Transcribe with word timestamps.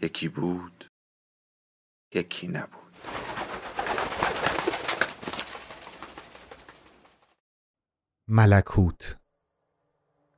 یکی 0.00 0.28
بود 0.28 0.90
یکی 2.14 2.48
نبود. 2.48 2.92
ملکوت 8.28 9.16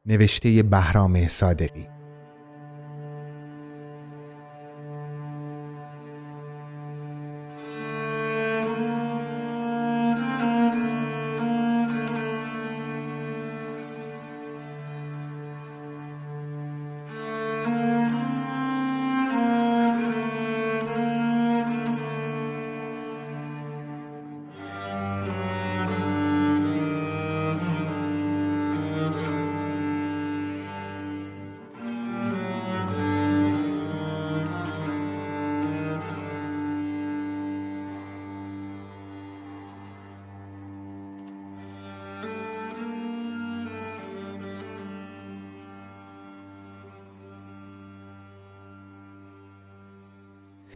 نوشته 0.06 0.62
بهرام 0.62 1.28
صادقی. 1.28 1.97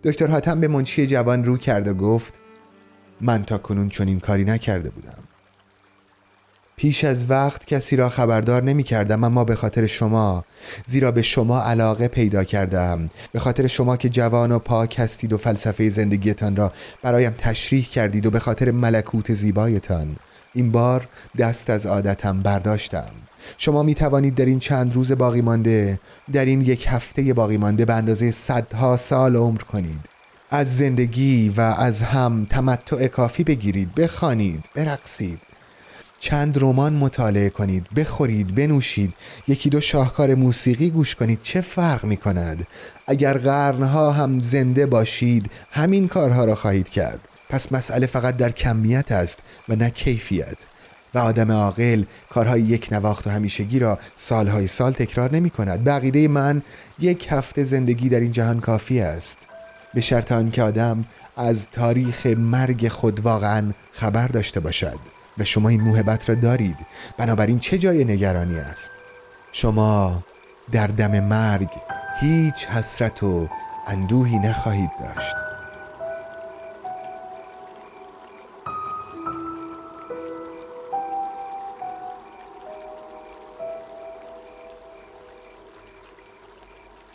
دکتر 0.04 0.26
حاتم 0.26 0.60
به 0.60 0.68
منشی 0.68 1.06
جوان 1.06 1.44
رو 1.44 1.56
کرد 1.56 1.88
و 1.88 1.94
گفت 1.94 2.40
من 3.20 3.44
تا 3.44 3.58
کنون 3.58 3.88
چنین 3.88 4.20
کاری 4.20 4.44
نکرده 4.44 4.90
بودم. 4.90 5.18
پیش 6.76 7.04
از 7.04 7.30
وقت 7.30 7.64
کسی 7.64 7.96
را 7.96 8.08
خبردار 8.08 8.62
نمی 8.62 8.82
کردم 8.82 9.24
اما 9.24 9.44
به 9.44 9.54
خاطر 9.54 9.86
شما 9.86 10.44
زیرا 10.86 11.10
به 11.10 11.22
شما 11.22 11.62
علاقه 11.62 12.08
پیدا 12.08 12.44
کردم. 12.44 13.10
به 13.32 13.38
خاطر 13.38 13.66
شما 13.66 13.96
که 13.96 14.08
جوان 14.08 14.52
و 14.52 14.58
پاک 14.58 14.98
هستید 14.98 15.32
و 15.32 15.38
فلسفه 15.38 15.90
زندگیتان 15.90 16.56
را 16.56 16.72
برایم 17.02 17.34
تشریح 17.38 17.84
کردید 17.84 18.26
و 18.26 18.30
به 18.30 18.38
خاطر 18.38 18.70
ملکوت 18.70 19.34
زیبایتان 19.34 20.16
این 20.54 20.72
بار 20.72 21.08
دست 21.38 21.70
از 21.70 21.86
عادتم 21.86 22.42
برداشتم. 22.42 23.10
شما 23.58 23.82
می 23.82 23.94
توانید 23.94 24.34
در 24.34 24.46
این 24.46 24.58
چند 24.58 24.94
روز 24.94 25.12
باقی 25.12 25.40
مانده 25.40 26.00
در 26.32 26.44
این 26.44 26.60
یک 26.60 26.86
هفته 26.88 27.34
باقی 27.34 27.56
مانده 27.56 27.84
به 27.84 27.94
اندازه 27.94 28.30
صدها 28.30 28.96
سال 28.96 29.36
عمر 29.36 29.60
کنید. 29.60 30.00
از 30.50 30.76
زندگی 30.76 31.48
و 31.48 31.60
از 31.60 32.02
هم 32.02 32.44
تمتع 32.44 33.06
کافی 33.06 33.44
بگیرید 33.44 33.94
بخوانید 33.94 34.64
برقصید. 34.74 35.40
چند 36.20 36.58
رمان 36.62 36.92
مطالعه 36.92 37.50
کنید 37.50 37.86
بخورید 37.96 38.54
بنوشید. 38.54 39.14
یکی 39.48 39.70
دو 39.70 39.80
شاهکار 39.80 40.34
موسیقی 40.34 40.90
گوش 40.90 41.14
کنید 41.14 41.38
چه 41.42 41.60
فرق 41.60 42.04
می 42.04 42.16
کند 42.16 42.66
اگر 43.06 43.38
قرنها 43.38 44.10
هم 44.10 44.40
زنده 44.40 44.86
باشید 44.86 45.50
همین 45.70 46.08
کارها 46.08 46.44
را 46.44 46.54
خواهید 46.54 46.88
کرد. 46.88 47.20
پس 47.48 47.72
مسئله 47.72 48.06
فقط 48.06 48.36
در 48.36 48.50
کمیت 48.50 49.12
است 49.12 49.38
و 49.68 49.76
نه 49.76 49.90
کیفیت. 49.90 50.56
و 51.14 51.18
آدم 51.18 51.52
عاقل 51.52 52.04
کارهای 52.30 52.60
یک 52.60 52.88
نواخت 52.92 53.26
و 53.26 53.30
همیشگی 53.30 53.78
را 53.78 53.98
سالهای 54.14 54.66
سال 54.66 54.92
تکرار 54.92 55.32
نمی 55.32 55.50
کند 55.50 55.84
بقیده 55.84 56.28
من 56.28 56.62
یک 56.98 57.26
هفته 57.30 57.64
زندگی 57.64 58.08
در 58.08 58.20
این 58.20 58.32
جهان 58.32 58.60
کافی 58.60 59.00
است. 59.00 59.38
به 59.94 60.00
شرط 60.00 60.32
آنکه 60.32 60.62
آدم 60.62 61.04
از 61.36 61.68
تاریخ 61.72 62.26
مرگ 62.26 62.88
خود 62.88 63.20
واقعا 63.20 63.72
خبر 63.92 64.28
داشته 64.28 64.60
باشد 64.60 64.98
و 65.38 65.44
شما 65.44 65.68
این 65.68 65.80
موهبت 65.80 66.28
را 66.28 66.34
دارید. 66.34 66.76
بنابراین 67.18 67.58
چه 67.58 67.78
جای 67.78 68.04
نگرانی 68.04 68.58
است؟ 68.58 68.92
شما 69.52 70.22
در 70.72 70.86
دم 70.86 71.20
مرگ 71.20 71.70
هیچ 72.20 72.66
حسرت 72.66 73.22
و 73.22 73.48
اندوهی 73.86 74.38
نخواهید 74.38 74.90
داشت. 75.00 75.41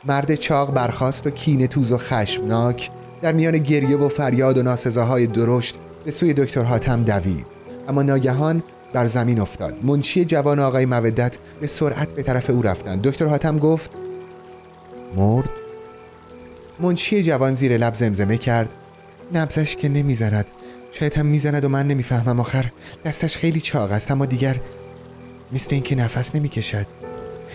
مرد 0.08 0.36
چاق 0.36 0.74
برخاست 0.74 1.28
و 1.28 1.30
کینه 1.30 1.68
توز 1.68 1.92
و 1.92 1.98
خشمناک. 1.98 2.90
در 3.22 3.34
میان 3.34 3.58
گریه 3.58 3.98
و 3.98 4.10
فریاد 4.10 4.58
و 4.58 4.64
ناسزاهای 4.64 5.28
درشت 5.28 5.76
به 6.06 6.12
سوی 6.12 6.34
دکتر 6.34 6.62
حاتم 6.62 7.04
دوید. 7.04 7.46
اما 7.88 8.02
ناگهان 8.02 8.64
بر 8.94 9.08
زمین 9.08 9.40
افتاد. 9.40 9.76
منشی 9.84 10.26
جوان 10.26 10.60
آقای 10.60 10.86
مودت 10.86 11.38
به 11.62 11.68
سرعت 11.68 12.14
به 12.14 12.24
طرف 12.24 12.50
او 12.50 12.62
رفتند. 12.62 13.02
دکتر 13.02 13.26
حاتم 13.26 13.58
گفت 13.58 13.92
مرد؟ 15.16 15.50
منشی 16.80 17.24
جوان 17.24 17.56
زیر 17.56 17.78
لب 17.78 17.94
زمزمه 17.94 18.38
کرد. 18.38 18.70
نبزش 19.34 19.76
که 19.76 19.90
نمی‌زند. 19.90 20.46
شاید 20.92 21.14
هم 21.14 21.26
می‌زند 21.26 21.66
و 21.66 21.70
من 21.70 21.88
نمی‌فهمم. 21.88 22.40
آخر 22.40 22.72
دستش 23.06 23.38
خیلی 23.38 23.62
چاق 23.62 23.92
است 23.92 24.12
اما 24.12 24.26
دیگر 24.26 24.60
مثل 25.52 25.70
اینکه 25.72 25.96
نفس 25.96 26.36
نمی‌کشد. 26.36 26.86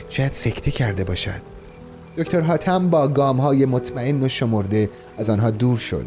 شاید 0.08 0.32
سکته 0.32 0.70
کرده 0.70 1.04
باشد. 1.04 1.51
دکتر 2.16 2.40
حاتم 2.40 2.90
با 2.90 3.08
گام 3.08 3.40
های 3.40 3.66
مطمئن 3.66 4.22
و 4.22 4.28
شمرده 4.28 4.90
از 5.18 5.30
آنها 5.30 5.50
دور 5.50 5.78
شد. 5.78 6.06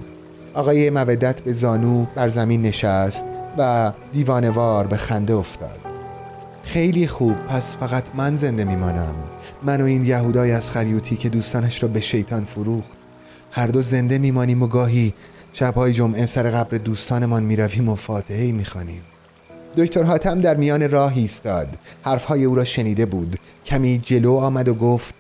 آقای 0.53 0.89
مودت 0.89 1.41
به 1.41 1.53
زانو 1.53 2.05
بر 2.16 2.29
زمین 2.29 2.61
نشست 2.61 3.25
و 3.57 3.91
دیوانوار 4.13 4.88
به 4.88 4.97
خنده 4.97 5.33
افتاد. 5.33 5.79
خیلی 6.63 7.07
خوب 7.07 7.35
پس 7.35 7.77
فقط 7.77 8.03
من 8.16 8.35
زنده 8.35 8.63
میمانم. 8.63 9.16
من 9.63 9.81
و 9.81 9.85
این 9.85 10.05
یهودای 10.05 10.51
از 10.51 10.71
خریوتی 10.71 11.16
که 11.16 11.29
دوستانش 11.29 11.83
را 11.83 11.89
به 11.89 12.01
شیطان 12.01 12.45
فروخت. 12.45 12.97
هر 13.51 13.67
دو 13.67 13.81
زنده 13.81 14.17
میمانیم 14.17 14.63
و 14.63 14.67
گاهی 14.67 15.13
شبهای 15.53 15.93
جمعه 15.93 16.25
سر 16.25 16.49
قبر 16.49 16.77
دوستانمان 16.77 17.43
می‌رویم 17.43 17.89
و 17.89 17.95
فاتحه 17.95 18.51
می‌خوانیم. 18.51 19.01
دکتر 19.77 20.03
حاتم 20.03 20.41
در 20.41 20.55
میان 20.55 20.91
راه 20.91 21.17
ایستاد. 21.17 21.67
حرفهای 22.01 22.45
او 22.45 22.55
را 22.55 22.63
شنیده 22.63 23.05
بود. 23.05 23.35
کمی 23.66 23.99
جلو 23.99 24.33
آمد 24.33 24.67
و 24.67 24.73
گفت 24.73 25.16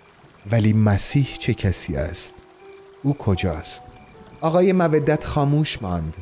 ولی 0.51 0.73
مسیح 0.73 1.27
چه 1.39 1.53
کسی 1.53 1.95
است؟ 1.95 2.43
او 3.03 3.13
کجاست؟ 3.13 3.83
آقای 4.41 4.73
مودت 4.73 5.23
خاموش 5.23 5.81
ماند. 5.81 6.17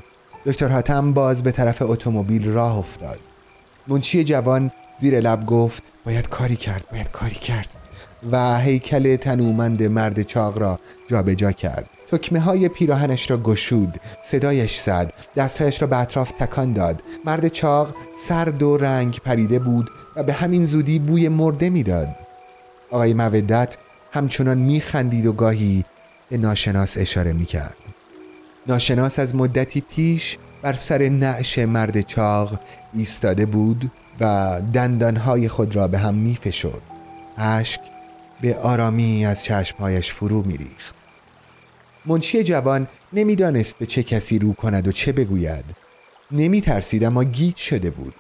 دکتر 0.45 0.67
حاتم 0.67 1.13
باز 1.13 1.44
به 1.44 1.51
طرف 1.51 1.81
اتومبیل 1.81 2.50
راه 2.50 2.77
افتاد. 2.77 3.19
منشی 3.88 4.24
جوان 4.24 4.71
زیر 4.98 5.19
لب 5.19 5.45
گفت 5.45 5.83
باید 6.06 6.30
کاری 6.30 6.56
کرد 6.56 6.86
باید 6.92 7.12
کاری 7.12 7.36
کرد. 7.36 7.69
و 8.31 8.59
هیکل 8.59 9.15
تنومند 9.15 9.83
مرد 9.83 10.21
چاق 10.21 10.57
را 10.57 10.80
جابجا 11.07 11.33
جا 11.33 11.51
کرد. 11.51 11.89
تکمه 12.12 12.39
های 12.39 12.69
پیراهنش 12.69 13.31
را 13.31 13.38
گشود 13.38 14.00
صدایش 14.21 14.80
زد 14.80 15.13
دستهایش 15.36 15.81
را 15.81 15.88
به 15.88 15.98
اطراف 15.98 16.31
تکان 16.31 16.74
داد. 16.74 17.03
مرد 17.25 17.48
چاق 17.48 17.95
سرد 18.18 18.63
و 18.63 18.77
رنگ 18.77 19.19
پریده 19.19 19.59
بود 19.59 19.92
و 20.15 20.24
به 20.24 20.33
همین 20.33 20.65
زودی 20.65 21.00
بوی 21.00 21.30
مرده 21.30 21.69
می‌داد. 21.69 22.15
آقای 22.92 23.13
مودت 23.13 23.77
همچنان 24.13 24.57
میخندید 24.57 25.25
و 25.25 25.33
گاهی 25.33 25.86
به 26.30 26.38
ناشناس 26.38 26.98
اشاره 26.98 27.33
می‌کرد. 27.33 27.77
ناشناس 28.68 29.19
از 29.19 29.36
مدتی 29.36 29.81
پیش 29.81 30.38
بر 30.62 30.74
سر 30.74 31.10
نعش 31.10 31.60
مرد 31.60 32.01
چاق 32.01 32.60
ایستاده 32.94 33.45
بود 33.45 33.92
و 34.19 34.62
دندانهای 34.74 35.48
خود 35.48 35.75
را 35.75 35.88
به 35.88 35.98
هم 35.98 36.15
میفشد 36.15 36.81
اشک 37.38 37.81
به 38.42 38.57
آرامی 38.57 39.25
از 39.25 39.44
چشمهایش 39.44 40.13
فرو 40.13 40.44
میریخت. 40.44 40.95
منشی 42.06 42.44
جوان 42.44 42.88
نمی‌دانست 43.13 43.77
به 43.77 43.86
چه 43.86 44.04
کسی 44.04 44.39
رو 44.39 44.54
کند 44.54 44.88
و 44.88 44.92
چه 44.92 45.12
بگوید. 45.12 45.65
نمی 46.31 46.62
ترسید 46.62 47.04
اما 47.04 47.24
گیج 47.24 47.56
شده 47.56 47.89
بود. 47.89 48.13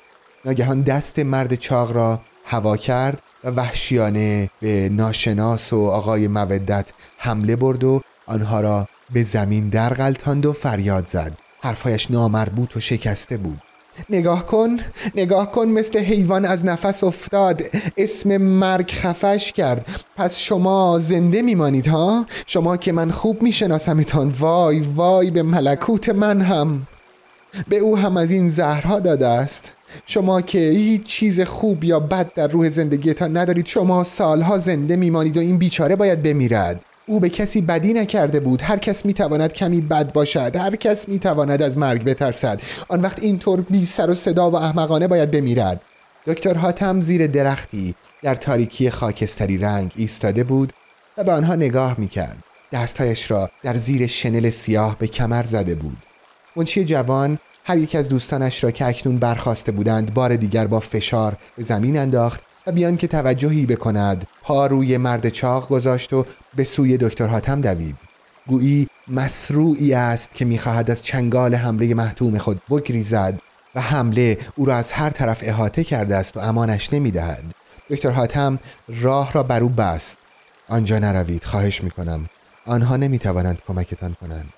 ناگهان 0.45 0.81
دست 0.81 1.19
مرد 1.19 1.55
چاق 1.55 1.91
را 1.91 2.21
هوا 2.45 2.77
کرد 2.77 3.21
و 3.43 3.49
وحشیانه 3.49 4.49
به 4.61 4.89
ناشناس 4.89 5.73
و 5.73 5.85
آقای 5.85 6.27
مودت 6.27 6.89
حمله 7.17 7.55
برد 7.55 7.83
و 7.83 8.01
آنها 8.25 8.61
را 8.61 8.87
به 9.13 9.23
زمین 9.23 9.69
درغلتاند 9.69 10.45
و 10.45 10.53
فریاد 10.53 11.07
زد. 11.07 11.37
حرفهایش 11.61 12.11
نامربوط 12.11 12.77
و 12.77 12.79
شکسته 12.79 13.37
بود. 13.37 13.59
نگاه 14.09 14.45
کن 14.45 14.77
نگاه 15.15 15.51
کن 15.51 15.67
مثل 15.67 15.99
حیوان 15.99 16.45
از 16.45 16.65
نفس 16.65 17.03
افتاد. 17.03 17.61
اسم 17.97 18.37
مرگ 18.37 18.91
خفش 18.91 19.51
کرد. 19.51 19.87
پس 20.17 20.37
شما 20.37 20.99
زنده 20.99 21.41
میمانید 21.41 21.87
ها؟ 21.87 22.25
شما 22.45 22.77
که 22.77 22.91
من 22.91 23.11
خوب 23.11 23.41
میشناسمتان. 23.41 24.29
وای 24.39 24.79
وای 24.79 25.31
به 25.31 25.43
ملکوت 25.43 26.09
من 26.09 26.41
هم. 26.41 26.87
به 27.67 27.77
او 27.77 27.97
هم 27.97 28.17
از 28.17 28.31
این 28.31 28.49
زهرها 28.49 28.99
داده 28.99 29.27
است. 29.27 29.73
شما 30.05 30.41
که 30.41 30.59
هیچ 30.59 31.03
چیز 31.03 31.41
خوب 31.41 31.83
یا 31.83 31.99
بد 31.99 32.33
در 32.33 32.47
روح 32.47 32.69
زندگیتان 32.69 33.37
ندارید 33.37 33.65
شما 33.65 34.03
سالها 34.03 34.57
زنده 34.57 34.95
میمانید 34.95 35.37
و 35.37 35.39
این 35.39 35.57
بیچاره 35.57 35.95
باید 35.95 36.23
بمیرد. 36.23 36.81
او 37.07 37.19
به 37.19 37.29
کسی 37.29 37.61
بدی 37.61 37.93
نکرده 37.93 38.39
بود. 38.39 38.61
هر 38.61 38.77
کس 38.77 39.05
می‌تواند 39.05 39.53
کمی 39.53 39.81
بد 39.81 40.13
باشد. 40.13 40.55
هر 40.55 40.75
کس 40.75 41.09
می‌تواند 41.09 41.61
از 41.61 41.77
مرگ 41.77 42.03
بترسد. 42.03 42.61
آن 42.87 43.01
وقت 43.01 43.23
اینطور 43.23 43.61
بی 43.61 43.85
سر 43.85 44.09
و 44.09 44.15
صدا 44.15 44.51
و 44.51 44.55
احمقانه 44.55 45.07
باید 45.07 45.31
بمیرد. 45.31 45.81
دکتر 46.27 46.55
هاتم 46.55 47.01
زیر 47.01 47.27
درختی 47.27 47.95
در 48.23 48.35
تاریکی 48.35 48.89
خاکستری 48.89 49.57
رنگ 49.57 49.91
ایستاده 49.95 50.43
بود 50.43 50.73
و 51.17 51.23
به 51.23 51.31
آنها 51.31 51.55
نگاه 51.55 51.95
می‌کرد. 51.97 52.37
دستهایش 52.71 53.31
را 53.31 53.49
در 53.63 53.75
زیر 53.75 54.07
شنل 54.07 54.49
سیاه 54.49 54.97
به 54.99 55.07
کمر 55.07 55.43
زده 55.43 55.75
بود. 55.75 55.97
منشی 56.55 56.83
جوان 56.83 57.39
هر 57.65 57.77
یک 57.77 57.95
از 57.95 58.09
دوستانش 58.09 58.63
را 58.63 58.71
که 58.71 58.85
اکنون 58.85 59.17
برخواسته 59.17 59.71
بودند 59.71 60.13
بار 60.13 60.35
دیگر 60.35 60.67
با 60.67 60.79
فشار 60.79 61.37
به 61.57 61.63
زمین 61.63 61.97
انداخت 61.97 62.41
و 62.67 62.71
بیان 62.71 62.97
که 62.97 63.07
توجهی 63.07 63.65
بکند. 63.65 64.27
پا 64.41 64.67
روی 64.67 64.97
مرد 64.97 65.29
چاق 65.29 65.69
گذاشت 65.69 66.13
و 66.13 66.25
به 66.55 66.63
سوی 66.63 66.97
دکتر 66.97 67.27
حاتم 67.27 67.61
دوید. 67.61 67.95
گویی 68.47 68.87
مسروعی 69.07 69.93
است 69.93 70.35
که 70.35 70.45
می‌خواهد 70.45 70.91
از 70.91 71.03
چنگال 71.03 71.55
حمله 71.55 71.93
محتوم 71.93 72.37
خود 72.37 72.61
بگریزد 72.69 73.39
و 73.75 73.81
حمله 73.81 74.37
او 74.55 74.65
را 74.65 74.75
از 74.75 74.91
هر 74.91 75.09
طرف 75.09 75.39
احاطه 75.41 75.83
کرده 75.83 76.15
است 76.15 76.37
و 76.37 76.39
امانش 76.39 76.93
نمی‌دهد. 76.93 77.43
دکتر 77.89 78.09
حاتم 78.09 78.59
راه 78.87 79.33
را 79.33 79.43
بر 79.43 79.63
او 79.63 79.69
بست. 79.69 80.17
آنجا 80.69 80.99
نروید 80.99 81.43
خواهش 81.43 81.83
می‌کنم. 81.83 82.29
آنها 82.65 82.97
نمی‌توانند 82.97 83.61
کمکتان 83.67 84.15
کنند. 84.21 84.53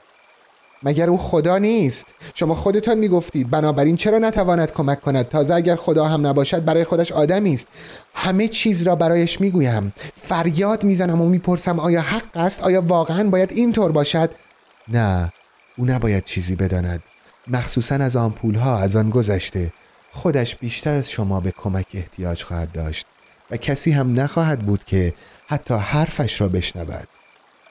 مگر 0.84 1.10
او 1.10 1.18
خدا 1.18 1.58
نیست؟ 1.58 2.08
شما 2.36 2.56
خودتان 2.56 2.98
می‌گفتید 2.98 3.50
بنابراین 3.50 3.96
چرا 3.96 4.18
نتواند 4.18 4.72
کمک 4.72 5.02
کند؟ 5.02 5.30
تازه 5.30 5.54
اگر 5.54 5.76
خدا 5.76 6.06
هم 6.06 6.28
نباشد 6.28 6.66
برای 6.66 6.84
خودش 6.84 7.12
آدمی 7.12 7.54
است. 7.54 7.68
همه 8.14 8.48
چیز 8.48 8.84
را 8.84 8.96
برایش 8.96 9.42
می‌گویم. 9.42 9.94
فریاد 10.16 10.84
می‌زنم 10.84 11.22
و 11.22 11.30
می‌پرسم 11.30 11.80
آیا 11.80 12.02
حق 12.02 12.38
است؟ 12.38 12.64
آیا 12.64 12.82
واقعا 12.82 13.30
باید 13.30 13.52
اینطور 13.52 13.92
باشد؟ 13.92 14.30
نه 14.88 15.34
او 15.78 15.86
نباید 15.86 16.24
چیزی 16.24 16.56
بداند. 16.56 17.04
مخصوصا 17.48 17.96
از 17.96 18.16
آمپول 18.16 18.56
ها 18.56 18.80
از 18.80 18.96
آن 18.96 19.10
گذشته. 19.10 19.74
خودش 20.12 20.56
بیشتر 20.56 20.94
از 20.94 21.10
شما 21.10 21.40
به 21.40 21.52
کمک 21.52 21.88
احتیاج 21.94 22.44
خواهد 22.44 22.72
داشت. 22.72 23.06
و 23.52 23.58
کسی 23.58 23.92
هم 23.92 24.20
نخواهد 24.20 24.66
بود 24.66 24.84
که 24.84 25.14
حتی 25.48 25.74
حرفش 25.74 26.42
را 26.42 26.48
بشنود. 26.48 27.08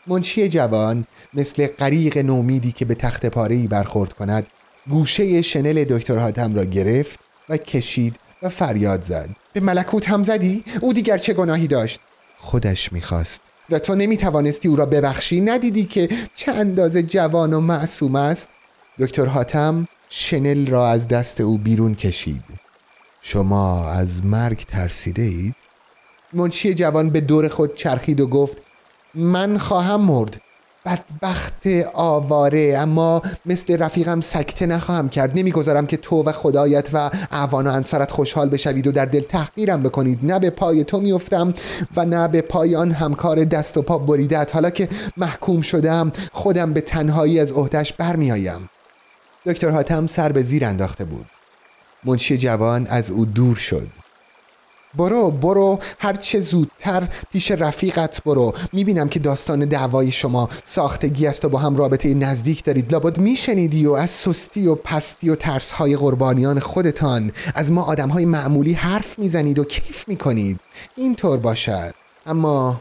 منشی 0.06 0.48
جوان 0.48 1.06
مثل 1.34 1.66
غریق 1.66 2.18
نومیدی 2.18 2.72
که 2.72 2.84
به 2.84 2.94
تخت 2.94 3.26
پاره 3.26 3.68
برخورد 3.68 4.12
کند 4.12 4.46
گوشه 4.90 5.42
شنل 5.42 5.84
دکتر 5.84 6.18
حاتم 6.18 6.54
را 6.54 6.64
گرفت 6.64 7.20
و 7.48 7.56
کشید 7.56 8.16
و 8.42 8.48
فریاد 8.48 9.02
زد 9.02 9.30
به 9.52 9.60
ملکوت 9.60 10.08
هم 10.08 10.22
زدی؟ 10.22 10.64
او 10.80 10.92
دیگر 10.92 11.18
چه 11.18 11.32
گناهی 11.32 11.66
داشت؟ 11.66 12.00
خودش 12.38 12.92
می‌خواست 12.92 13.40
و 13.70 13.78
تو 13.78 13.94
نمی‌توانستی 13.94 14.68
او 14.68 14.76
را 14.76 14.86
ببخشی 14.86 15.40
ندیدی 15.40 15.84
که 15.84 16.08
چه 16.34 16.52
اندازه 16.52 17.02
جوان 17.02 17.52
و 17.52 17.60
معصوم 17.60 18.16
است 18.16 18.50
دکتر 18.98 19.26
حاتم 19.26 19.88
شنل 20.08 20.66
را 20.66 20.88
از 20.88 21.08
دست 21.08 21.40
او 21.40 21.58
بیرون 21.58 21.94
کشید 21.94 22.42
شما 23.22 23.88
از 23.88 24.24
مرگ 24.24 24.58
ترسیده 24.58 25.22
اید؟ 25.22 25.54
منشی 26.32 26.74
جوان 26.74 27.10
به 27.10 27.20
دور 27.20 27.48
خود 27.48 27.74
چرخید 27.74 28.20
و 28.20 28.26
گفت 28.26 28.58
من 29.14 29.58
خواهم 29.58 30.00
مرد. 30.00 30.40
بدبخت 30.86 31.66
آواره 31.94 32.76
اما 32.78 33.22
مثل 33.46 33.78
رفیقم 33.78 34.20
سکته 34.20 34.66
نخواهم 34.66 35.08
کرد. 35.08 35.38
نمی‌گذارم 35.38 35.86
که 35.86 35.96
تو 35.96 36.22
و 36.22 36.32
خدایت 36.32 36.88
و 36.92 37.10
اعوان 37.32 37.66
و 37.66 37.72
انصارت 37.72 38.10
خوشحال 38.10 38.48
بشوید 38.48 38.86
و 38.86 38.92
در 38.92 39.04
دل 39.04 39.20
تحقیرم 39.20 39.82
بکنید. 39.82 40.18
نه 40.22 40.38
به 40.38 40.50
پای 40.50 40.84
تو 40.84 41.00
میافتم 41.00 41.54
و 41.96 42.04
نه 42.04 42.28
به 42.28 42.40
پای 42.40 42.76
آن 42.76 42.92
همکار 42.92 43.44
دست 43.44 43.76
و 43.76 43.82
پا 43.82 43.98
بریدت. 43.98 44.54
حالا 44.54 44.70
که 44.70 44.88
محکوم 45.16 45.60
شدم 45.60 46.12
خودم 46.32 46.72
به 46.72 46.80
تنهایی 46.80 47.40
از 47.40 47.52
عهدهش 47.52 47.92
برمیآیم. 47.92 48.70
دکتر 49.46 49.70
حاتم 49.70 50.06
سر 50.06 50.32
به 50.32 50.42
زیر 50.42 50.64
انداخته 50.64 51.04
بود. 51.04 51.26
منشی 52.04 52.38
جوان 52.38 52.86
از 52.86 53.10
او 53.10 53.24
دور 53.24 53.56
شد. 53.56 54.03
برو 54.96 55.30
برو. 55.30 55.78
هر 55.98 56.16
چه 56.16 56.40
زودتر 56.40 57.08
پیش 57.32 57.50
رفیقت 57.50 58.22
برو. 58.24 58.54
می‌بینم 58.72 59.08
که 59.08 59.18
داستان 59.18 59.60
دعوای 59.60 60.10
شما 60.10 60.48
ساختگی 60.62 61.26
است 61.26 61.44
و 61.44 61.48
با 61.48 61.58
هم 61.58 61.76
رابطه 61.76 62.14
نزدیک 62.14 62.64
دارید. 62.64 62.92
لابد 62.92 63.18
میشنیدی 63.18 63.86
و 63.86 63.92
از 63.92 64.10
سستی 64.10 64.66
و 64.66 64.74
پستی 64.74 65.30
و 65.30 65.34
ترسهای 65.34 65.96
قربانیان 65.96 66.58
خودتان. 66.58 67.32
از 67.54 67.72
ما 67.72 67.82
آدمهای 67.82 68.24
معمولی 68.24 68.72
حرف 68.72 69.18
می‌زنید 69.18 69.58
و 69.58 69.64
کیف 69.64 70.08
می‌کنید. 70.08 70.60
اینطور 70.96 71.38
باشد. 71.38 71.94
اما 72.26 72.80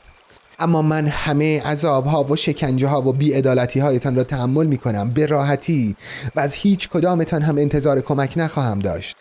اما 0.59 0.81
من 0.81 1.07
همه 1.07 1.61
عذابها 1.61 2.23
و 2.23 2.35
شکنجه 2.35 2.87
ها 2.87 3.01
و 3.01 3.13
بیعدالتی 3.13 3.79
هایتان 3.79 4.15
را 4.15 4.23
تحمل 4.23 4.65
می 4.65 4.77
کنم 4.77 5.09
به 5.09 5.25
راحتی. 5.25 5.95
و 6.35 6.39
از 6.39 6.53
هیچ 6.53 6.89
کدامتان 6.89 7.41
هم 7.41 7.57
انتظار 7.57 8.01
کمک 8.01 8.33
نخواهم 8.37 8.79
داشت. 8.79 9.15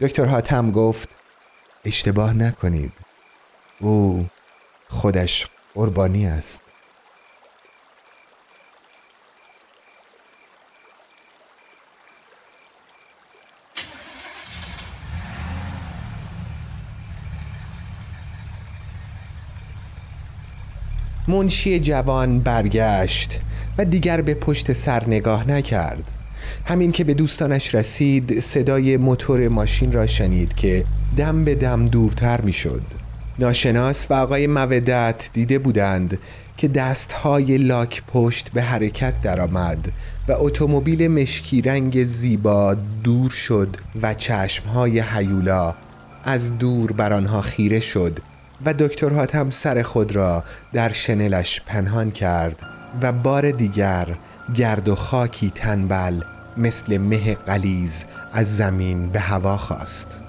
دکتر 0.00 0.26
هاتم 0.26 0.70
گفت 0.70 1.08
اشتباه 1.84 2.32
نکنید. 2.32 2.92
او 3.80 4.26
خودش 4.88 5.46
قربانی 5.74 6.26
است. 6.26 6.62
منشی 21.28 21.80
جوان 21.80 22.40
برگشت 22.40 23.40
و 23.78 23.84
دیگر 23.84 24.20
به 24.20 24.34
پشت 24.34 24.72
سر 24.72 25.06
نگاه 25.06 25.48
نکرد. 25.48 26.12
همین 26.64 26.92
که 26.92 27.04
به 27.04 27.14
دوستانش 27.14 27.74
رسید 27.74 28.40
صدای 28.40 28.96
موتور 28.96 29.48
ماشین 29.48 29.92
را 29.92 30.06
شنید 30.06 30.54
که 30.54 30.84
دم 31.16 31.44
به 31.44 31.54
دم 31.54 31.84
دورتر 31.84 32.40
می 32.40 32.52
شد 32.52 32.82
ناشناس 33.38 34.06
و 34.10 34.14
آقای 34.14 34.46
مودت 34.46 35.30
دیده 35.32 35.58
بودند 35.58 36.18
که 36.56 36.68
دستهای 36.68 37.58
لاک 37.58 38.02
پشت 38.08 38.50
به 38.52 38.62
حرکت 38.62 39.20
درآمد 39.22 39.92
و 40.28 40.32
اتومبیل 40.32 41.08
مشکی 41.08 41.62
رنگ 41.62 42.04
زیبا 42.04 42.76
دور 43.04 43.30
شد 43.30 43.76
و 44.02 44.14
چشمهای 44.14 45.00
حیولا 45.00 45.74
از 46.24 46.58
دور 46.58 46.92
بر 46.92 47.12
آنها 47.12 47.40
خیره 47.40 47.80
شد 47.80 48.18
و 48.64 48.74
دکتر 48.74 49.12
حاتم 49.12 49.50
سر 49.50 49.82
خود 49.82 50.16
را 50.16 50.44
در 50.72 50.92
شنلش 50.92 51.60
پنهان 51.66 52.10
کرد 52.10 52.62
و 53.02 53.12
بار 53.12 53.50
دیگر 53.50 54.18
گرد 54.54 54.88
و 54.88 54.94
خاکی 54.94 55.50
تنبل 55.50 56.20
مثل 56.56 56.98
مه 56.98 57.34
قلیز 57.34 58.04
از 58.32 58.56
زمین 58.56 59.08
به 59.08 59.20
هوا 59.20 59.56
خواست. 59.56 60.23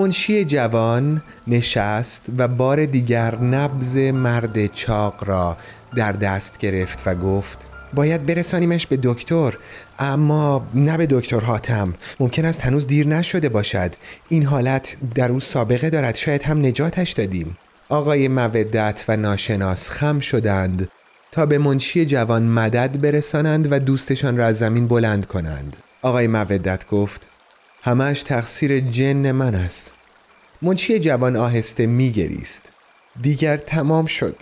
منشی 0.00 0.44
جوان 0.44 1.22
نشست 1.46 2.26
و 2.38 2.48
بار 2.48 2.84
دیگر 2.84 3.36
نبز 3.36 3.96
مرد 3.96 4.66
چاق 4.66 5.24
را 5.24 5.56
در 5.96 6.12
دست 6.12 6.58
گرفت 6.58 7.02
و 7.06 7.14
گفت 7.14 7.58
باید 7.94 8.26
برسانیمش 8.26 8.86
به 8.86 8.98
دکتر 9.02 9.56
اما 9.98 10.66
نه 10.74 10.96
به 10.96 11.06
دکتر 11.10 11.40
حاتم. 11.40 11.94
ممکن 12.20 12.44
است 12.44 12.60
هنوز 12.60 12.86
دیر 12.86 13.06
نشده 13.06 13.48
باشد. 13.48 13.92
این 14.28 14.44
حالت 14.44 14.96
در 15.14 15.32
او 15.32 15.40
سابقه 15.40 15.90
دارد. 15.90 16.14
شاید 16.14 16.42
هم 16.42 16.66
نجاتش 16.66 17.12
دادیم. 17.12 17.58
آقای 17.88 18.28
مودت 18.28 19.04
و 19.08 19.16
ناشناس 19.16 19.90
خم 19.90 20.20
شدند 20.20 20.88
تا 21.32 21.46
به 21.46 21.58
منشی 21.58 22.04
جوان 22.06 22.42
مدد 22.42 23.00
برسانند 23.00 23.72
و 23.72 23.78
دوستشان 23.78 24.36
را 24.36 24.46
از 24.46 24.58
زمین 24.58 24.88
بلند 24.88 25.26
کنند. 25.26 25.76
آقای 26.02 26.26
مودت 26.26 26.88
گفت 26.88 27.29
همش 27.82 28.22
تقصیر 28.22 28.80
جن 28.80 29.32
من 29.32 29.54
است. 29.54 29.92
منشی 30.62 30.98
جوان 30.98 31.36
آهسته 31.36 31.86
میگریست. 31.86 32.70
دیگر 33.22 33.56
تمام 33.56 34.06
شد. 34.06 34.36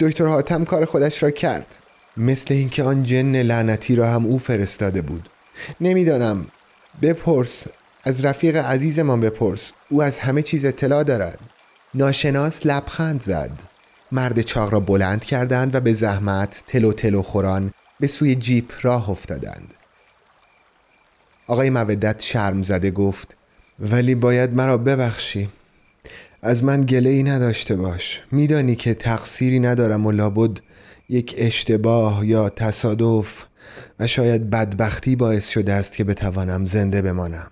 دکتر 0.00 0.26
حاتم 0.26 0.64
کار 0.64 0.84
خودش 0.84 1.22
را 1.22 1.30
کرد. 1.30 1.76
مثل 2.16 2.54
اینکه 2.54 2.82
آن 2.82 3.02
جن 3.02 3.42
لعنتی 3.42 3.96
را 3.96 4.06
هم 4.06 4.26
او 4.26 4.38
فرستاده 4.38 5.02
بود. 5.02 5.28
نمی‌دانم. 5.80 6.46
بپرس. 7.02 7.66
از 8.04 8.24
رفیق 8.24 8.56
عزیزمان 8.56 9.20
بپرس. 9.20 9.72
او 9.90 10.02
از 10.02 10.18
همه 10.18 10.42
چیز 10.42 10.64
اطلاع 10.64 11.02
دارد. 11.02 11.38
ناشناس 11.94 12.66
لبخند 12.66 13.22
زد. 13.22 13.62
مرد 14.12 14.40
چاق 14.40 14.72
را 14.72 14.80
بلند 14.80 15.24
کردند 15.24 15.74
و 15.74 15.80
به 15.80 15.92
زحمت 15.92 16.64
تلو 16.66 16.92
تلو 16.92 17.22
خوران 17.22 17.72
به 18.00 18.06
سوی 18.06 18.34
جیپ 18.34 18.72
راه 18.82 19.10
افتادند. 19.10 19.74
آقای 21.46 21.70
مودت 21.70 22.22
شرم 22.22 22.62
زده 22.62 22.90
گفت 22.90 23.36
ولی 23.78 24.14
باید 24.14 24.54
مرا 24.54 24.78
ببخشی. 24.78 25.48
از 26.42 26.64
من 26.64 26.80
گله 26.80 27.10
ای 27.10 27.22
نداشته 27.22 27.76
باش. 27.76 28.22
میدانی 28.32 28.74
که 28.74 28.94
تقصیری 28.94 29.60
ندارم 29.60 30.06
و 30.06 30.12
لابد 30.12 30.58
یک 31.08 31.34
اشتباه 31.38 32.26
یا 32.26 32.48
تصادف 32.48 33.44
و 34.00 34.06
شاید 34.06 34.50
بدبختی 34.50 35.16
باعث 35.16 35.48
شده 35.48 35.72
است 35.72 35.96
که 35.96 36.04
بتوانم 36.04 36.66
زنده 36.66 37.02
بمانم. 37.02 37.50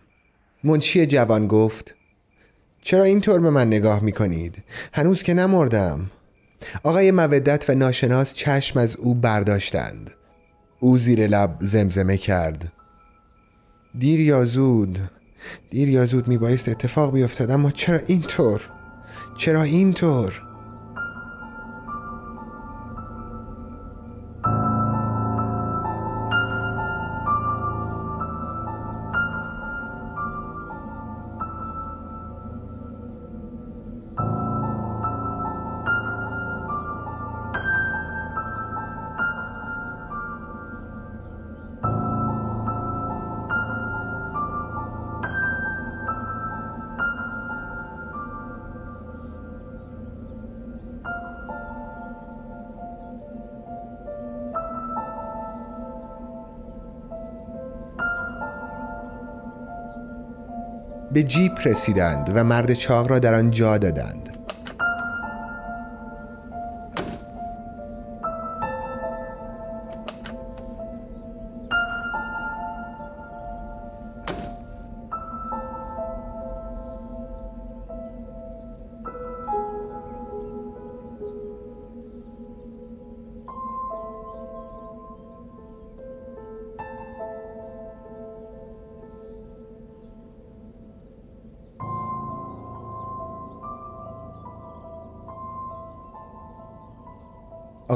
منشی 0.64 1.06
جوان 1.06 1.46
گفت 1.46 1.94
چرا 2.82 3.04
اینطور 3.04 3.40
به 3.40 3.50
من 3.50 3.66
نگاه 3.66 4.00
می 4.00 4.12
کنید؟ 4.12 4.64
هنوز 4.92 5.22
که 5.22 5.34
نمردم. 5.34 6.10
آقای 6.82 7.10
مودت 7.10 7.70
و 7.70 7.74
ناشناس 7.74 8.34
چشم 8.34 8.78
از 8.78 8.96
او 8.96 9.14
برداشتند. 9.14 10.10
او 10.80 10.98
زیر 10.98 11.26
لب 11.26 11.56
زمزمه 11.60 12.16
کرد. 12.16 12.72
دیر 13.98 14.20
یا 14.20 14.44
زود 14.44 14.98
دیر 15.70 15.88
یا 15.88 16.06
زود 16.06 16.28
می 16.28 16.38
بایست 16.38 16.68
اتفاق 16.68 17.12
بیفتد 17.12 17.50
اما 17.50 17.70
چرا 17.70 18.00
اینطور؟ 18.06 18.60
چرا 19.36 19.62
اینطور؟ 19.62 20.43
به 61.12 61.22
جیپ 61.22 61.52
رسیدند 61.64 62.32
و 62.34 62.44
مرد 62.44 62.74
چاق 62.74 63.10
را 63.10 63.18
در 63.18 63.34
آن 63.34 63.50
جا 63.50 63.78
دادند. 63.78 64.43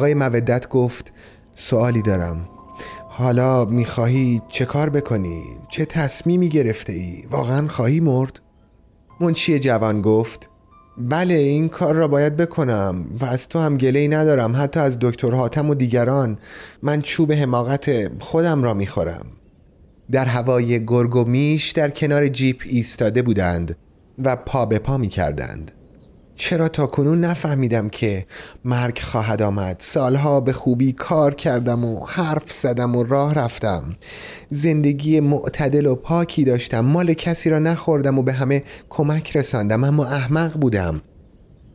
آقای 0.09 0.29
مودت 0.29 0.69
گفت 0.69 1.12
سوالی 1.55 2.03
دارم 2.03 2.49
حالا 3.09 3.65
می‌خواهی 3.65 4.43
چه 4.49 4.65
کار 4.65 4.91
بکنی؟ 4.91 5.43
چه 5.69 5.85
تصمیمی 5.85 6.49
گرفته 6.49 6.93
ای؟ 6.93 7.25
واقعا 7.31 7.69
خواهی 7.69 8.00
مرد؟ 8.00 8.41
منشی 9.21 9.59
جوان 9.59 10.03
گفت 10.03 10.50
بله 10.99 11.35
این 11.35 11.69
کار 11.69 11.95
را 11.95 12.09
باید 12.09 12.37
بکنم 12.37 13.07
و 13.21 13.25
از 13.25 13.49
تو 13.49 13.59
هم 13.59 13.77
گله 13.77 14.09
ندارم 14.09 14.57
حتی 14.57 14.81
از 14.81 14.99
دکتر 15.00 15.31
حاتم 15.31 15.71
و 15.71 15.75
دیگران 15.75 16.38
من 16.83 17.03
چوب 17.03 17.33
حماقت 17.33 18.11
خودم 18.23 18.62
را 18.62 18.75
می‌خورم 18.75 19.27
در 20.11 20.25
هوای 20.25 20.87
گرگ 20.87 21.17
و 21.17 21.25
میش 21.25 21.71
در 21.71 21.91
کنار 21.91 22.29
جیپ 22.29 22.62
ایستاده 22.67 23.23
بودند 23.23 23.77
و 24.25 24.37
پا 24.37 24.67
به 24.67 24.79
پا 24.79 24.99
می 24.99 25.09
کردند 25.09 25.73
چرا 26.38 26.68
تا 26.68 26.87
کنون 26.87 27.21
نفهمیدم 27.21 27.88
که 27.88 28.26
مرگ 28.64 28.99
خواهد 28.99 29.42
آمد؟ 29.42 29.76
سالها 29.78 30.40
به 30.40 30.52
خوبی 30.52 30.92
کار 30.92 31.35
کردم 31.35 31.85
و 31.85 32.07
حرف 32.07 32.52
زدم 32.52 32.97
و 32.97 33.04
راه 33.04 33.35
رفتم. 33.35 33.97
زندگی 34.50 35.21
معتدل 35.21 35.87
و 35.87 35.95
پاکی 35.95 36.45
داشتم. 36.45 36.80
مال 36.80 37.14
کسی 37.14 37.50
را 37.50 37.59
نخوردم 37.59 38.18
و 38.18 38.23
به 38.23 38.33
همه 38.33 38.64
کمک 38.88 39.37
رساندم 39.37 39.85
اما 39.85 40.04
احمق 40.04 40.59
بودم. 40.59 41.00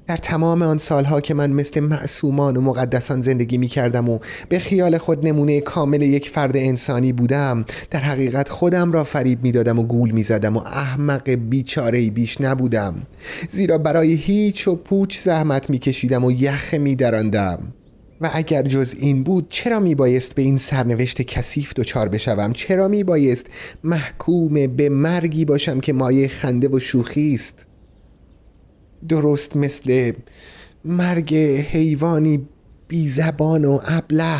در 0.08 0.18
تمام 0.18 0.62
آن 0.62 0.78
سالها 0.78 1.22
که 1.22 1.34
من 1.34 1.52
مثل 1.52 1.80
معصومان 1.80 2.58
و 2.58 2.62
مقدسان 2.62 3.22
زندگی 3.22 3.58
می 3.58 3.68
کردم 3.68 4.10
و 4.10 4.20
به 4.50 4.60
خیال 4.60 4.98
خود 4.98 5.28
نمونه 5.28 5.62
کامل 5.62 6.02
یک 6.02 6.30
فرد 6.30 6.58
انسانی 6.58 7.14
بودم 7.14 7.66
در 7.92 8.00
حقیقت 8.00 8.50
خودم 8.50 8.92
را 8.92 9.04
فریب 9.04 9.44
می 9.44 9.52
دادم 9.52 9.80
و 9.80 9.84
گول 9.84 10.12
می 10.12 10.24
زدم 10.24 10.58
و 10.58 10.60
احمق 10.60 11.30
بیچاره 11.30 12.10
بیش 12.10 12.42
نبودم. 12.42 12.96
زیرا 13.50 13.78
برای 13.78 14.14
هیچ 14.14 14.68
و 14.68 14.76
پوچ 14.76 15.20
زحمت 15.20 15.70
می 15.70 15.80
کشیدم 15.80 16.26
و 16.26 16.32
یخ 16.32 16.74
می 16.74 16.96
درندم. 16.96 17.60
و 18.22 18.30
اگر 18.34 18.64
جز 18.64 18.96
این 19.00 19.24
بود 19.24 19.48
چرا 19.50 19.80
می 19.80 19.96
بایست 19.96 20.36
به 20.36 20.42
این 20.42 20.58
سرنوشت 20.58 21.22
کثیف 21.22 21.74
دچار 21.74 22.10
بشوم؟ 22.10 22.54
چرا 22.54 22.88
می 22.88 23.04
بایست 23.04 23.48
محکوم 23.84 24.68
به 24.68 24.90
مرگی 24.90 25.46
باشم 25.46 25.80
که 25.80 25.94
مایه 25.94 26.28
خنده 26.28 26.68
و 26.68 26.80
شوخی 26.80 27.34
است؟ 27.34 27.66
درست 29.10 29.58
مثل 29.58 30.12
مرگ 30.86 31.36
حیوانی 31.72 32.48
بی 32.88 33.08
زبان 33.08 33.66
و 33.66 33.80
ابله. 33.86 34.40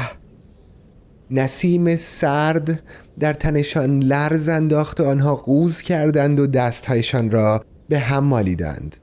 نسیم 1.32 1.96
سرد 1.96 2.84
در 3.20 3.34
تنشان 3.34 4.00
لرز 4.00 4.50
انداخت 4.50 5.00
و 5.00 5.06
آنها 5.06 5.36
قوز 5.36 5.82
کردند 5.82 6.40
و 6.40 6.48
دستهایشان 6.48 7.32
را 7.32 7.66
به 7.90 8.00
هم 8.00 8.24
مالیدند. 8.24 8.96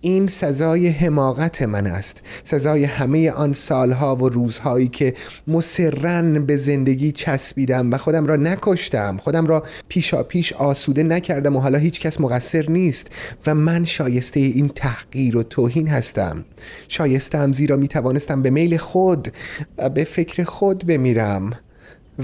این 0.00 0.26
سزای 0.26 0.88
حماقت 0.88 1.62
من 1.62 1.86
است. 1.86 2.22
سزای 2.44 2.84
همه 2.84 3.30
آن 3.30 3.52
سالها 3.52 4.16
و 4.16 4.28
روزهایی 4.28 4.88
که 4.88 5.14
مسررن 5.46 6.46
به 6.46 6.56
زندگی 6.56 7.12
چسبیدم 7.12 7.92
و 7.92 7.98
خودم 7.98 8.26
را 8.26 8.36
نکشتم 8.36 9.16
خودم 9.16 9.46
را 9.46 9.64
پیشا 9.88 10.22
پیش 10.22 10.52
آسوده 10.52 11.02
نکردم 11.02 11.56
و 11.56 11.60
حالا 11.60 11.78
هیچ 11.78 12.00
کس 12.00 12.20
مقصر 12.20 12.70
نیست 12.70 13.10
و 13.46 13.54
من 13.54 13.84
شایسته 13.84 14.40
این 14.40 14.68
تحقیر 14.68 15.36
و 15.36 15.42
توهین 15.42 15.88
هستم. 15.88 16.44
شایستم 16.88 17.52
زیرا 17.52 17.76
می 17.76 17.88
توانستم 17.88 18.42
به 18.42 18.50
میل 18.50 18.76
خود 18.76 19.32
و 19.78 19.88
به 19.88 20.04
فکر 20.04 20.44
خود 20.44 20.86
بمیرم 20.86 21.52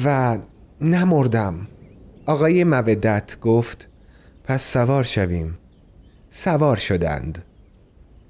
و 0.05 0.39
نمردم. 0.81 1.69
آقای 2.27 2.65
مودت 2.65 3.41
گفت 3.41 3.89
پس 4.45 4.73
سوار 4.73 5.05
شویم. 5.05 5.59
سوار 6.31 6.77
شدند. 6.77 7.46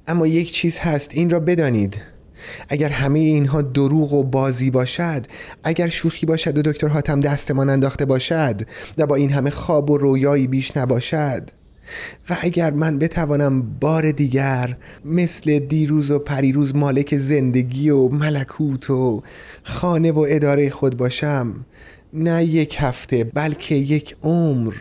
اما 0.08 0.26
یک 0.26 0.52
چیز 0.52 0.78
هست 0.78 1.10
این 1.14 1.30
را 1.30 1.40
بدانید. 1.40 2.00
اگر 2.68 2.88
همه 2.88 3.18
اینها 3.18 3.62
دروغ 3.62 4.12
و 4.12 4.24
بازی 4.24 4.70
باشد 4.70 5.26
اگر 5.64 5.88
شوخی 5.88 6.26
باشد 6.26 6.58
و 6.58 6.62
دکتر 6.62 6.88
حاتم 6.88 7.20
دستمان 7.20 7.70
انداخته 7.70 8.04
باشد 8.04 8.60
و 8.98 9.06
با 9.06 9.14
این 9.14 9.32
همه 9.32 9.50
خواب 9.50 9.90
و 9.90 9.98
رویایی 9.98 10.46
بیش 10.46 10.76
نباشد. 10.76 11.50
و 12.30 12.36
اگر 12.40 12.70
من 12.70 12.98
بتوانم 12.98 13.62
بار 13.62 14.12
دیگر 14.12 14.76
مثل 15.04 15.58
دیروز 15.58 16.10
و 16.10 16.18
پریروز 16.18 16.76
مالک 16.76 17.14
زندگی 17.14 17.90
و 17.90 18.08
ملکوت 18.08 18.90
و 18.90 19.22
خانه 19.62 20.12
و 20.12 20.26
اداره 20.28 20.70
خود 20.70 20.96
باشم 20.96 21.66
نه 22.12 22.44
یک 22.44 22.76
هفته 22.78 23.24
بلکه 23.24 23.74
یک 23.74 24.16
عمر 24.22 24.74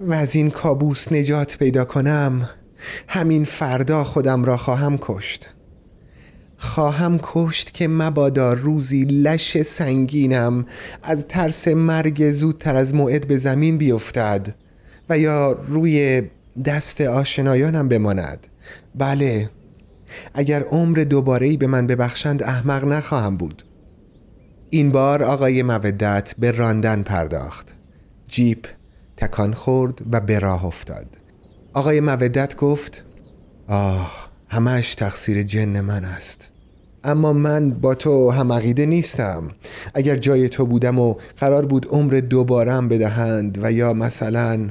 و 0.00 0.12
از 0.12 0.36
این 0.36 0.50
کابوس 0.50 1.12
نجات 1.12 1.58
پیدا 1.58 1.84
کنم. 1.84 2.48
همین 3.08 3.44
فردا 3.44 4.04
خودم 4.04 4.44
را 4.44 4.56
خواهم 4.56 4.98
کشت. 5.00 5.54
خواهم 6.58 7.20
کشت 7.22 7.74
که 7.74 7.88
مبادا 7.88 8.52
روزی 8.52 9.04
لش 9.04 9.62
سنگینم 9.62 10.66
از 11.02 11.26
ترس 11.28 11.68
مرگ 11.68 12.30
زودتر 12.30 12.76
از 12.76 12.94
موعد 12.94 13.28
به 13.28 13.38
زمین 13.38 13.78
بیفتد 13.78 14.54
و 15.08 15.18
یا 15.18 15.52
روی 15.52 16.22
دست 16.64 17.00
آشنایانم 17.00 17.88
بماند. 17.88 18.46
بله 18.94 19.50
اگر 20.34 20.62
عمر 20.62 20.98
دوباره 20.98 21.56
به 21.56 21.66
من 21.66 21.86
ببخشند 21.86 22.42
احمق 22.42 22.84
نخواهم 22.84 23.36
بود. 23.36 23.62
این 24.70 24.90
بار 24.90 25.22
آقای 25.22 25.62
مودت 25.62 26.34
به 26.38 26.50
راندن 26.50 27.02
پرداخت. 27.02 27.74
جیپ 28.28 28.66
تکان 29.16 29.54
خورد 29.54 29.98
و 30.12 30.20
به 30.20 30.38
راه 30.38 30.64
افتاد. 30.64 31.21
آقای 31.74 32.00
مودت 32.00 32.56
گفت 32.56 33.04
آه 33.68 34.30
همش 34.48 34.94
تقصیر 34.94 35.42
جن 35.42 35.80
من 35.80 36.04
است 36.04 36.48
اما 37.04 37.32
من 37.32 37.70
با 37.70 37.94
تو 37.94 38.30
هم 38.30 38.52
عقیده 38.52 38.86
نیستم 38.86 39.50
اگر 39.94 40.16
جای 40.16 40.48
تو 40.48 40.66
بودم 40.66 40.98
و 40.98 41.14
قرار 41.36 41.66
بود 41.66 41.86
عمر 41.90 42.12
دوبارم 42.12 42.88
بدهند 42.88 43.58
و 43.62 43.72
یا 43.72 43.92
مثلا 43.92 44.70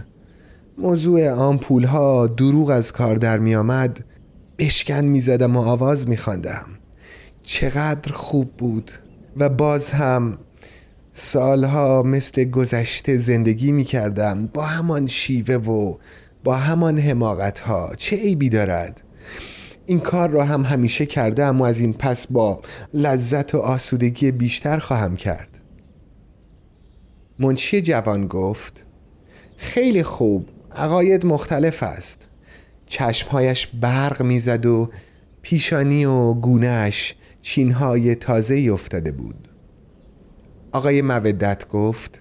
موضوع 0.77 1.29
آمپول 1.29 1.83
ها 1.83 2.27
دروغ 2.27 2.69
از 2.69 2.91
کار 2.91 3.15
در 3.15 3.39
می 3.39 3.55
آمد 3.55 4.05
بشکن 4.57 5.05
می 5.05 5.21
زدم 5.21 5.57
و 5.57 5.59
آواز 5.59 6.07
می 6.07 6.17
خواندم. 6.17 6.65
چقدر 7.43 8.11
خوب 8.11 8.51
بود 8.57 8.91
و 9.37 9.49
باز 9.49 9.91
هم 9.91 10.37
سالها 11.13 12.03
مثل 12.03 12.43
گذشته 12.43 13.17
زندگی 13.17 13.71
می 13.71 13.83
کردم 13.83 14.47
با 14.47 14.61
همان 14.61 15.07
شیوه 15.07 15.55
و 15.55 15.95
با 16.43 16.55
همان 16.55 16.99
حماقت 16.99 17.59
ها 17.59 17.91
چه 17.97 18.15
عیبی 18.15 18.49
دارد؟ 18.49 19.01
این 19.85 19.99
کار 19.99 20.29
را 20.29 20.45
هم 20.45 20.65
همیشه 20.65 21.05
کردم 21.05 21.61
و 21.61 21.63
از 21.63 21.79
این 21.79 21.93
پس 21.93 22.27
با 22.27 22.61
لذت 22.93 23.55
و 23.55 23.57
آسودگی 23.57 24.31
بیشتر 24.31 24.77
خواهم 24.77 25.15
کرد. 25.15 25.59
منشی 27.39 27.81
جوان 27.81 28.27
گفت 28.27 28.85
خیلی 29.57 30.03
خوب 30.03 30.49
عقاید 30.71 31.25
مختلف 31.25 31.83
است. 31.83 32.27
چشمهایش 32.85 33.67
برق 33.67 34.21
می‌زد 34.21 34.65
و 34.65 34.89
پیشانی 35.41 36.05
و 36.05 36.33
گونهش 36.33 37.15
چینهای 37.41 38.15
تازه 38.15 38.69
افتاده 38.73 39.11
بود. 39.11 39.47
آقای 40.71 41.01
مودت 41.01 41.69
گفت 41.69 42.19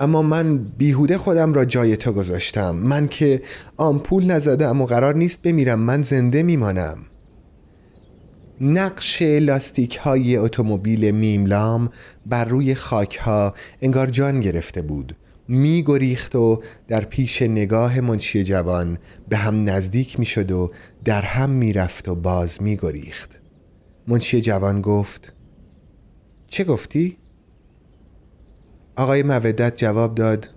اما 0.00 0.22
من 0.22 0.58
بیهوده 0.58 1.18
خودم 1.18 1.54
را 1.54 1.64
جای 1.64 1.96
تو 1.96 2.12
گذاشتم. 2.12 2.76
من 2.76 3.08
که 3.08 3.42
آمپول 3.76 4.26
نزدم 4.26 4.80
و 4.80 4.86
قرار 4.86 5.14
نیست 5.14 5.42
بمیرم. 5.42 5.80
من 5.80 6.02
زنده 6.02 6.42
میمانم. 6.42 6.98
نقش 8.60 9.22
لاستیک 9.22 9.96
های 9.96 10.36
اتومبیل 10.36 11.10
میملام 11.10 11.90
بر 12.26 12.44
روی 12.44 12.74
خاک 12.74 13.16
ها 13.16 13.54
انگار 13.82 14.06
جان 14.06 14.40
گرفته 14.40 14.82
بود. 14.82 15.16
می 15.48 15.82
گریخت 15.86 16.36
و 16.36 16.62
در 16.88 17.04
پیش 17.04 17.42
نگاه 17.42 18.00
منشی 18.00 18.44
جوان 18.44 18.98
به 19.28 19.36
هم 19.36 19.68
نزدیک 19.70 20.18
می 20.18 20.26
شد 20.26 20.50
و 20.50 20.70
در 21.04 21.22
هم 21.22 21.50
می 21.50 21.72
رفت 21.72 22.08
و 22.08 22.14
باز 22.14 22.62
می 22.62 22.76
گریخت 22.76 23.40
منشی 24.08 24.40
جوان 24.40 24.80
گفت 24.80 25.32
چه 26.48 26.64
گفتی؟ 26.64 27.16
آقای 28.98 29.22
مودت 29.22 29.76
جواب 29.76 30.14
داد 30.14 30.48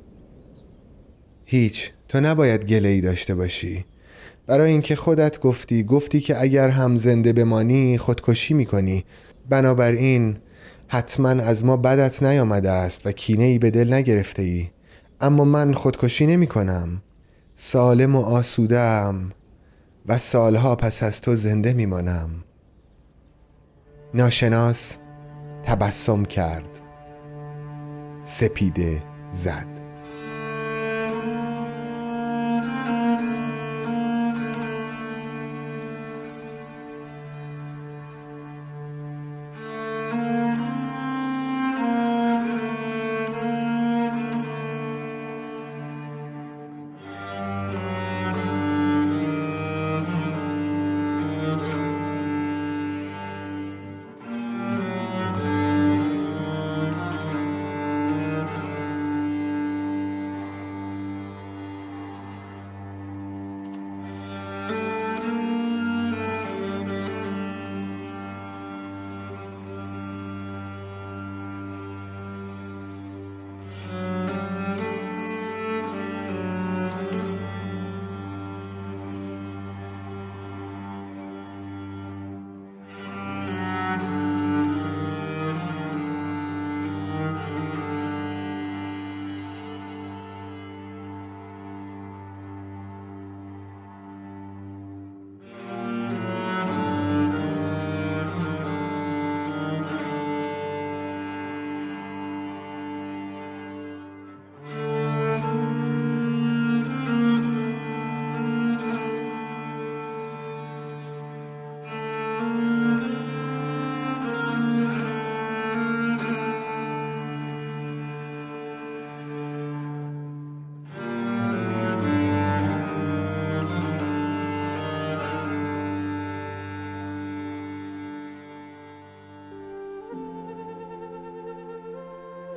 هیچ 1.46 1.92
تو 2.10 2.20
نباید 2.20 2.66
گله 2.66 2.90
ای 2.90 3.02
داشته 3.02 3.36
باشی. 3.36 3.86
برای 4.48 4.72
اینکه 4.72 4.96
خودت 4.96 5.40
گفتی 5.40 5.84
گفتی 5.84 6.20
که 6.20 6.42
اگر 6.42 6.70
هم 6.70 6.98
زنده 6.98 7.34
بمانی 7.34 7.98
خودکشی 7.98 8.54
می‌کنی. 8.54 9.06
بنابراین 9.50 10.38
حتما 10.88 11.30
از 11.30 11.66
ما 11.66 11.78
بدت 11.78 12.24
نیامده 12.24 12.72
است 12.72 13.08
و 13.08 13.12
کینه 13.12 13.44
ای 13.44 13.60
به 13.60 13.72
دل 13.72 13.94
نگرفته 13.94 14.42
ای 14.42 14.68
اما 15.22 15.46
من 15.46 15.74
خودکشی 15.74 16.26
نمی 16.26 16.48
کنم 16.48 17.02
سالم 17.56 18.16
و 18.16 18.22
آسوده 18.22 19.12
و 20.06 20.18
سالها 20.18 20.76
پس 20.76 21.04
از 21.04 21.22
تو 21.22 21.36
زنده 21.36 21.74
میمانم. 21.74 22.30
ناشناس 24.14 24.98
تبسم 25.64 26.26
کرد. 26.26 26.81
سپیده 28.24 29.04
زد. 29.30 29.71